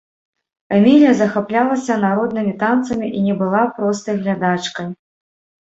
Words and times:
Эмілія 0.77 1.11
захаплялася 1.19 1.99
народнымі 2.05 2.53
танцамі 2.63 3.13
і 3.21 3.21
не 3.29 3.35
была 3.43 3.63
простай 3.77 4.15
глядачкай. 4.23 4.91